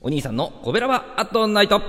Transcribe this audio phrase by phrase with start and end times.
[0.00, 1.80] お兄さんのコベラバアットナイト。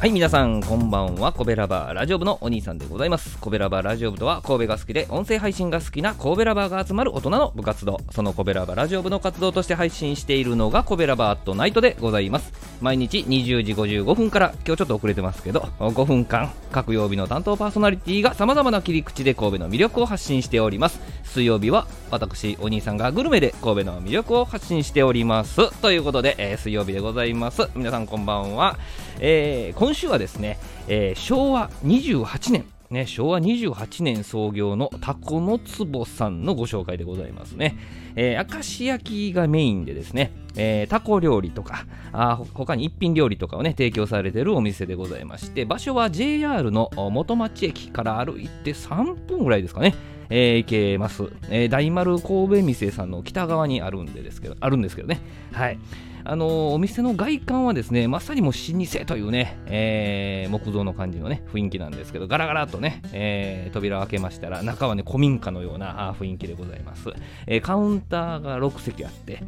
[0.00, 1.30] はい皆さんこんばんは。
[1.30, 3.36] コベラバーラジオ部のお兄さんでございます。
[3.36, 8.00] コベラバーラジオ部とは神戸が好きで音声配信が好きな神戸ラバーが集まる大人の部活動。
[8.10, 12.50] そのコベラバーラジオ部の活動として配信しているのがコベラバーアットナイトでございます。
[12.80, 20.98] 毎日20時55分から今日ちょっと遅れてますけど5分間各曜日の担当パーソナリティが様々な切り口で神戸の魅力を発信しております。
[21.24, 25.70] 水曜日は私お兄さんがグルメで神戸の魅力を発信しております。
[25.82, 27.68] ということで、えー、水曜日でございます。
[27.74, 28.78] 皆さんこんばんは、
[29.20, 37.76] えー、今週はですね、えー、昭和28年ね、昭和28年創業のタコの壺さんのご紹介でございますね。
[38.14, 49.96] えー、明石焼きがメインでですね、えー、タコ料理とかあ他に一品料理とかをね提供されているお店でございまして場所は JR の元町駅から歩いて3分ぐらいですかね、
[50.30, 55.20] えー、行けます、えー、大丸神戸店さんの北側にあるんでですけどあるんですけどね。
[55.52, 55.78] はい。
[56.24, 67.08] あのお店の外観はですねまさにもう老舗というね、えー、木造の感じのね雰囲気なんですけどガラガラとね、えー、扉を開けましたら中はね古民家のような雰囲気でございます、
[67.46, 69.42] えー、カウンターが6席あって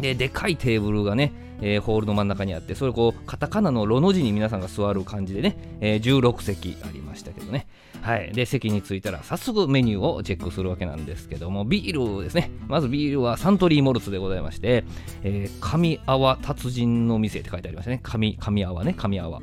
[0.00, 7.66] ででかいテーブルがね、えー、ホールの真ん中にあってそれこうカタカナのロの字に皆さんが座る感じでね、えー、16席ありましたけどね。
[8.02, 12.50] はい、で席に着いたら早速メニューをチェックするわけなんですけどもビールですね。
[12.66, 14.84] まずビールはサントリーモルツでございまして、
[15.22, 18.00] えー、神泡達人の店って書いてありましたね。
[18.02, 18.94] 神神泡ね。
[18.94, 19.40] 神泡、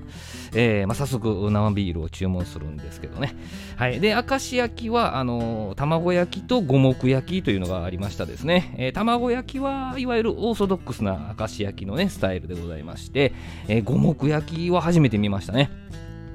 [0.53, 3.33] えーまあ、早速生ビールを注文するんですけどね。
[3.77, 3.99] はい。
[4.01, 13.33] で明石焼きはあのー、卵焼きと五目焼きというのがありましたですね、えー、卵焼きはいわゆるオーソドックスな明石焼きのねスタイルでございまして、
[13.67, 15.69] えー、五目焼きは初めて見ましたね。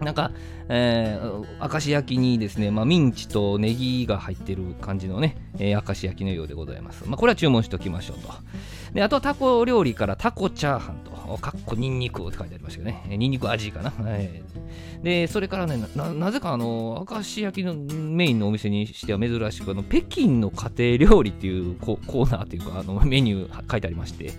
[0.01, 0.33] なんか、
[0.69, 7.05] えー、明石焼きにですね、まあ、ミンチとネギが入ってる感じのね、えー、明石焼きのようでございます。
[7.07, 8.33] まあ、これは注文しておきましょうと。
[8.93, 13.91] で、あとはタコ料理からタコチャーハンと、かっこニンニクって書いてありましたけどね、ニンニク味かな。
[13.91, 14.43] はい、
[15.03, 24.33] で、それからねな、なぜかあの、明石焼きのメインのお店にしては珍しく、あの北京の家庭料理っていうコーナーっていうか、あのメニュー書いてありまして、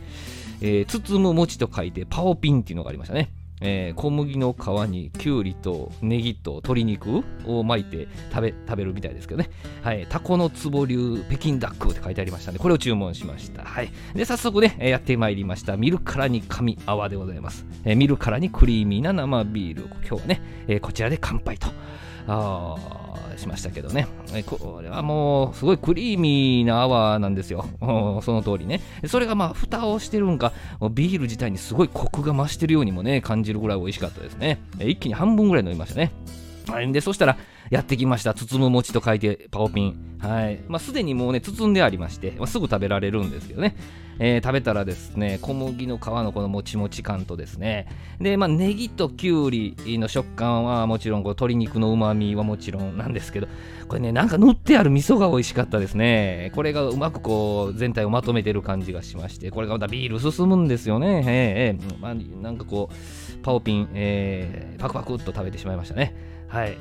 [0.62, 3.32] えー、包む餅と書いてパオピンっていうのがありましたね。
[3.62, 9.50] えー、小麦の皮にきゅうりとネギと鶏肉を巻いて食べ食べるみたいですけどね、
[9.82, 15.78] はい、タコの壺流北京ダックって書いてありましたのでこれを注文しました、はい、で早速ねやってまいりました。
[15.78, 19.84] 見るからに神泡でございます、えー、見るからにクリーミーな生ビール。
[20.08, 21.68] 今日はね、えー、こちらで乾杯と。
[22.28, 23.05] あ
[23.38, 24.08] しましたけどね。
[24.44, 27.66] これはもうすごいクリーミーな泡なんですよ。
[28.24, 28.82] その通りね。
[29.08, 30.54] それがまあ蓋をしてるんか、
[30.92, 34.60] ビール自体にすごいコクが増してるようにもね、感じるぐらい美味しかったですね。
[34.80, 36.12] 一気に半分ぐらい飲みましたね。
[36.92, 37.38] で、そしたら、
[37.70, 38.34] やってきました。
[38.34, 40.18] 包む餅と書いてパオピン。
[40.20, 40.60] はい。
[40.68, 43.76] まあ、すでにもうね、包んでありまして、まあ、すぐ食べられるんですけどね。
[44.18, 47.88] えー、食べたらですね、小麦の皮のこのもちもち感とですね、
[48.22, 53.48] で、まあ、ネギときゅうりの食感はもちろん、こう鶏肉のうまみはもちろんなんですけど、
[53.90, 56.52] これね、なんか塗ってある味噌が美味しかったですね。
[56.56, 61.24] これがうまくこう、全体をまとめてる感じがしまして、これがまたビール進むんですよね。
[61.28, 66.16] えー、えー、まあ、なんかこう、パオピン、えー、パクパクっと食べてしまいましたね。
[66.56, 66.78] はい。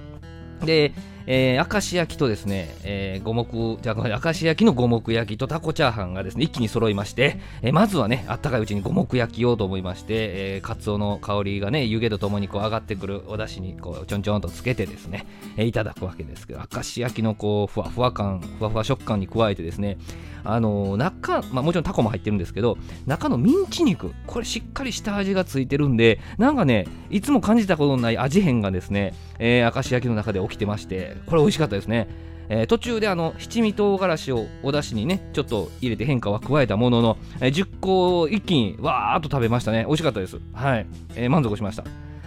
[0.64, 0.92] で、
[1.26, 15.26] えー、明石焼きとですね、えー、五目、じゃあ、明石焼きの五目焼きとタコチャーハンがですね、一気に揃いまして、えー、まずはね、あったかいうちに五目焼きをと思いまして、えー、カツオの香りがね、湯気とともにこう上がってくるお出汁にこうちょんちょんとつけてですね、
[15.56, 19.96] えー、いただくわけですけど、明石焼きのこう、ふわふわ感、ふわふわ食感に加えてですね、
[20.44, 22.76] あのー、中、まあもちろんタコも入ってるんですけど、
[23.06, 32.08] 中のミンチ肉、これしっかりした味がついてるんで、なんかね、いつも感じたことのない味変がですね、えー、明石焼きの中で起きてまして、これ美味しかったですね。
[32.48, 39.84] えー、途中であの七味唐辛子をお出汁にねちょっと入れて変化は加えたものの、えー、10個を一気にわーっと食べましたね。
[39.86, 40.38] 美味しかったです。
[40.52, 41.84] はい、えー、満足しました。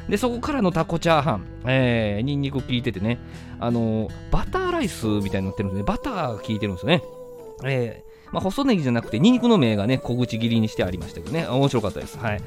[0.09, 3.19] でそこからのタコチャーハン、えー、ニンニク効いててね。
[3.59, 5.83] あのー、バターライスみたいになってるんですね。
[5.83, 7.03] バターが効いてるんですね。
[7.63, 11.47] えーまあ、細ネギじゃなくてニンニクの芽がね小口切りにしてありましたけどね。
[11.47, 12.17] 面白かったです。
[12.17, 12.41] はい。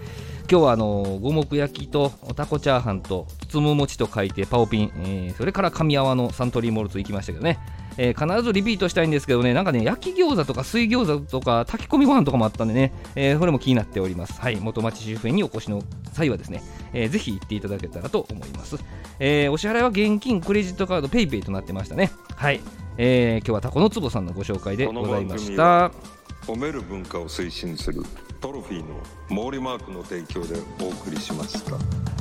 [0.51, 7.61] 今日はあの五目焼きとタコチャーハンと包む餅と書いてパオピン、えー、それから神泡のサントリーモルツ行きましたけどね、
[7.97, 9.55] えー、必ずリピートしたいんですけどね。
[9.55, 14.41] なんかね焼き餃子とか水餃子とか炊き込みご飯とかもあったんでね、えー、それも気になっております。
[14.41, 14.57] はい。
[14.57, 16.63] 元町周辺にお越しの際はですね、
[16.93, 18.77] えー、ぜひ行っていただけたらと思います、
[19.21, 22.11] えー、お支払いは現金クレジットカード PayPay となってましたね。
[22.35, 22.61] はい、
[22.97, 25.91] えー、今日はタコのつぼさんのご紹介でございました
[26.47, 28.03] 褒める文化を推進する
[28.41, 32.20] トロフィーの毛利マークの提供でお送りしました。